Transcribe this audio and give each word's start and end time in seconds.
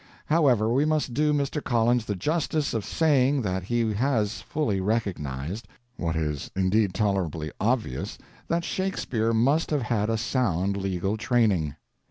However, 0.25 0.73
we 0.73 0.83
must 0.83 1.13
do 1.13 1.31
Mr. 1.31 1.63
Collins 1.63 2.05
the 2.05 2.15
justice 2.15 2.73
of 2.73 2.83
saying 2.83 3.43
that 3.43 3.61
he 3.61 3.93
has 3.93 4.41
fully 4.41 4.81
recognized, 4.81 5.67
what 5.95 6.15
is 6.15 6.49
indeed 6.55 6.95
tolerably 6.95 7.51
obvious, 7.61 8.17
that 8.47 8.65
Shakespeare 8.65 9.31
must 9.31 9.69
have 9.69 9.83
had 9.83 10.09
a 10.09 10.17
sound 10.17 10.75
legal 10.75 11.17
training. 11.17 11.75